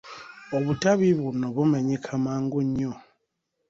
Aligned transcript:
Obutabi 0.57 1.07
buno 1.19 1.47
bumenyeka 1.55 2.11
mangu 2.23 2.59
nnyo. 2.67 2.93